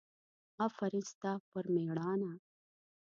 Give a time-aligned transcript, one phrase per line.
[0.67, 2.31] افرین ستا پر مېړانه!